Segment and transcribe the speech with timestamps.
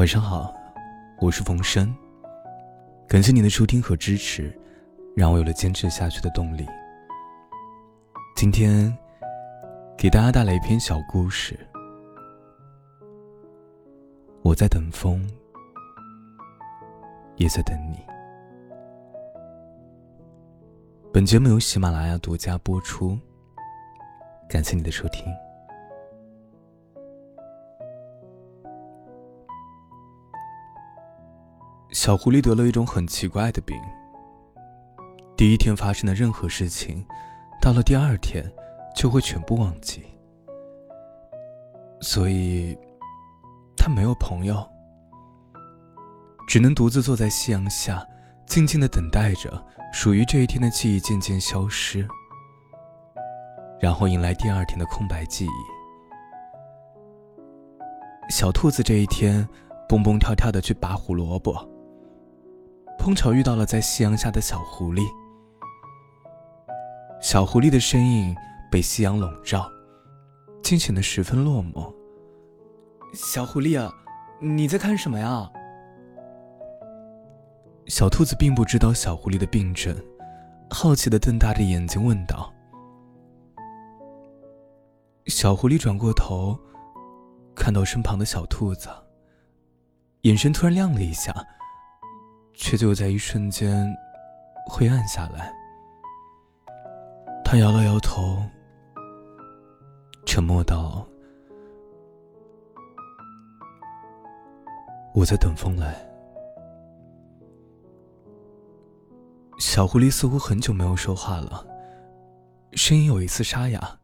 [0.00, 0.50] 晚上好，
[1.18, 1.94] 我是冯生。
[3.06, 4.50] 感谢您的收听和支持，
[5.14, 6.66] 让我有了坚持下去的动力。
[8.34, 8.90] 今天
[9.98, 11.54] 给大家带来一篇小故事。
[14.40, 15.22] 我在等风，
[17.36, 17.98] 也在等你。
[21.12, 23.18] 本节目由喜马拉雅独家播出，
[24.48, 25.26] 感谢你的收听。
[31.92, 33.76] 小狐狸得了一种很奇怪的病。
[35.36, 37.04] 第一天发生的任何事情，
[37.60, 38.44] 到了第二天
[38.94, 40.02] 就会全部忘记。
[42.00, 42.76] 所以，
[43.76, 44.62] 他没有朋友，
[46.46, 48.06] 只能独自坐在夕阳下，
[48.46, 49.50] 静静的等待着
[49.92, 52.06] 属于这一天的记忆渐渐消失，
[53.80, 55.50] 然后迎来第二天的空白记忆。
[58.30, 59.48] 小兔子这一天
[59.88, 61.69] 蹦蹦跳跳的去拔胡萝卜。
[63.00, 65.02] 碰巧遇到了在夕阳下的小狐狸，
[67.18, 68.36] 小狐狸的身影
[68.70, 69.66] 被夕阳笼罩，
[70.62, 71.90] 竟显得十分落寞。
[73.14, 73.90] 小狐狸啊，
[74.38, 75.50] 你在看什么呀？
[77.86, 79.96] 小兔子并不知道小狐狸的病症，
[80.68, 82.52] 好奇的瞪大着眼睛问道。
[85.24, 86.54] 小狐狸转过头，
[87.56, 88.90] 看到身旁的小兔子，
[90.20, 91.34] 眼神突然亮了一下。
[92.60, 93.90] 却就在一瞬间，
[94.66, 95.50] 灰暗下来。
[97.42, 98.38] 他摇了摇头，
[100.26, 101.08] 沉默道
[105.14, 106.06] ：“我在等风来。”
[109.58, 111.66] 小狐狸似乎很久没有说话了，
[112.74, 113.98] 声音有一丝沙哑：“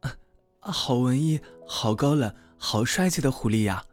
[0.00, 0.16] 啊
[0.60, 3.84] 好文艺，好高冷，好帅气的狐狸呀！”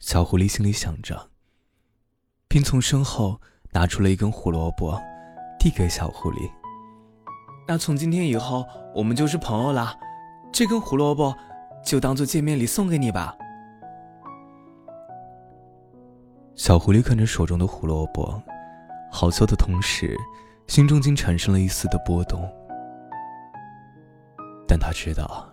[0.00, 1.31] 小狐狸心里想着。
[2.52, 5.00] 并从身后拿出了一根胡萝卜，
[5.58, 6.50] 递给小狐狸。
[7.66, 9.96] 那从今天以后，我们就是朋友啦。
[10.52, 11.34] 这根胡萝卜
[11.82, 13.34] 就当做见面礼送给你吧。
[16.54, 18.38] 小狐狸看着手中的胡萝卜，
[19.10, 20.14] 好笑的同时，
[20.66, 22.46] 心中竟产生了一丝的波动。
[24.68, 25.48] 但他知道，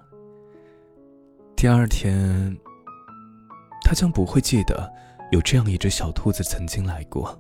[1.56, 2.58] 第二天，
[3.86, 4.92] 他将不会记得。
[5.32, 7.38] 有这样一只小兔子曾经来过。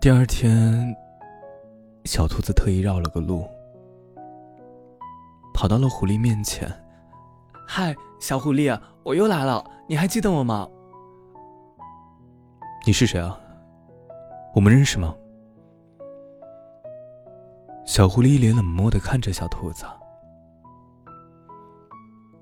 [0.00, 0.96] 第二天，
[2.04, 3.46] 小兔子特意绕了个路，
[5.54, 6.68] 跑到了狐狸面前。
[7.68, 10.68] “嗨，小狐狸，我又来了，你还记得我吗
[12.84, 13.38] ？”“你是谁啊？
[14.54, 15.14] 我们认识吗？”
[17.86, 19.84] 小狐狸一脸冷漠的看着小兔子。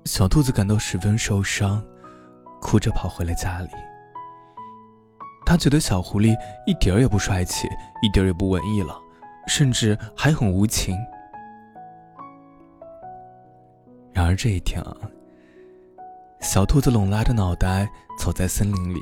[0.09, 1.79] 小兔子感到十分受伤，
[2.59, 3.69] 哭着跑回了家里。
[5.45, 7.67] 他觉得小狐狸一点儿也不帅气，
[8.01, 8.99] 一点儿也不文艺了，
[9.45, 10.97] 甚至还很无情。
[14.11, 14.97] 然而这一天啊，
[16.41, 17.87] 小兔子拢拉着脑袋
[18.17, 18.99] 走在森林里，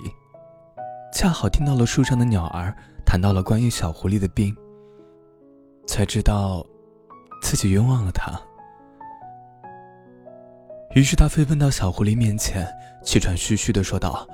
[1.14, 2.76] 恰好听到了树上的鸟儿
[3.06, 4.54] 谈到了关于小狐狸的病，
[5.88, 6.68] 才知道
[7.42, 8.38] 自己冤枉了他。
[10.96, 12.68] 于是他飞奔到小狐狸面前，
[13.04, 14.28] 气喘吁吁的说道：“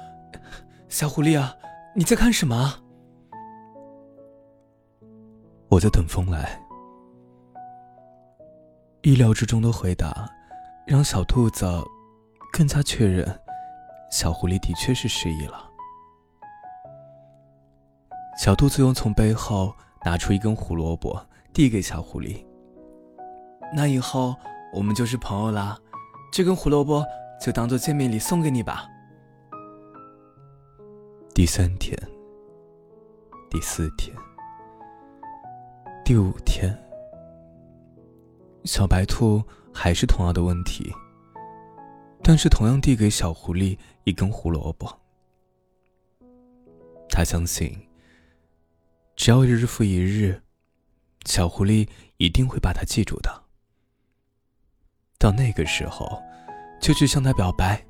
[0.87, 1.53] 小狐狸啊，
[1.95, 2.75] 你在看什么
[5.67, 6.61] ？”“我在等风来。”
[9.01, 10.29] 意料之中的回答，
[10.87, 11.65] 让小兔子
[12.53, 13.27] 更加确认，
[14.09, 15.69] 小狐狸的确是失忆了。
[18.37, 19.75] 小兔子又从背后
[20.05, 21.21] 拿出一根胡萝卜，
[21.51, 22.45] 递给小狐狸
[23.75, 24.33] ：“那以后
[24.71, 25.77] 我们就是朋友啦。”
[26.33, 27.05] 这根胡萝卜
[27.39, 28.89] 就当做见面礼送给你吧。
[31.31, 31.95] 第三天，
[33.51, 34.17] 第四天，
[36.03, 36.75] 第五天，
[38.63, 40.91] 小白兔还是同样的问题，
[42.23, 44.91] 但是同样递给小狐狸一根胡萝卜。
[47.09, 47.79] 他相信，
[49.15, 50.41] 只要日复一日，
[51.25, 51.87] 小狐狸
[52.17, 53.42] 一定会把它记住的。
[55.23, 56.21] 到那个时候，
[56.81, 57.81] 就去向他表白。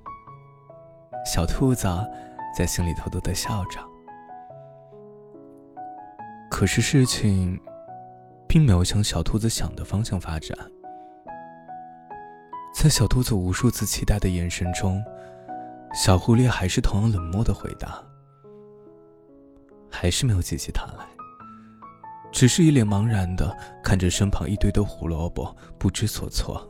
[1.26, 1.88] 小兔子
[2.56, 3.80] 在心里偷偷的笑着。
[6.52, 7.60] 可是事情，
[8.48, 10.56] 并没有向小兔子想的方向发展。
[12.72, 15.04] 在小兔子无数次期待的眼神中，
[15.96, 18.00] 小狐狸还是同样冷漠的回答，
[19.90, 21.08] 还是没有记起他来，
[22.32, 26.70] 只是一脸茫然的看着身旁一堆的胡萝卜，不知所措。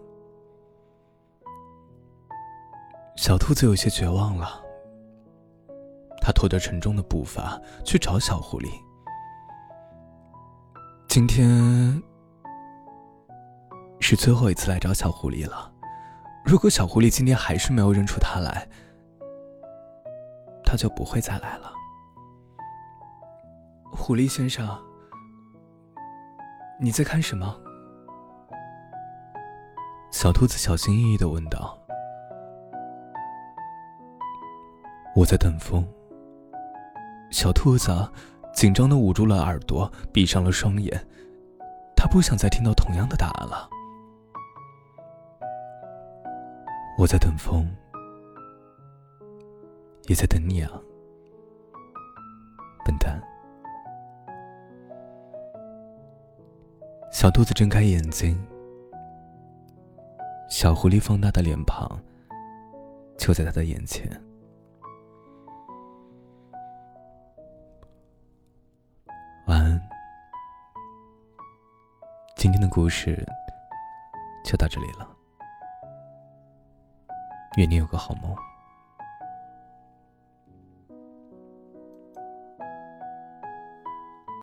[3.24, 4.62] 小兔子有些绝望了，
[6.20, 8.70] 它拖着沉重的步伐去找小狐狸。
[11.08, 12.04] 今天
[14.02, 15.72] 是最后一次来找小狐狸了。
[16.44, 18.68] 如果小狐狸今天还是没有认出它来，
[20.66, 21.72] 它就不会再来了。
[23.90, 24.68] 狐狸先生，
[26.78, 27.58] 你在看什么？
[30.12, 31.80] 小兔子小心翼翼的问道。
[35.16, 35.88] 我在等风。
[37.32, 37.92] 小兔子
[38.54, 41.08] 紧张的捂住了耳朵，闭上了双眼，
[41.96, 43.70] 它不想再听到同样的答案了。
[46.98, 47.68] 我在等风，
[50.08, 50.72] 也在等你啊，
[52.86, 53.22] 笨蛋。
[57.12, 58.40] 小兔子睁开眼睛，
[60.50, 62.00] 小狐狸放大的脸庞
[63.18, 64.08] 就在他的眼前。
[72.74, 73.24] 故事
[74.44, 75.08] 就到这里了。
[77.58, 78.36] 愿你有个好梦。